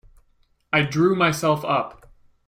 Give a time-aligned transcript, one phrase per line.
[0.73, 2.09] I drew myself up.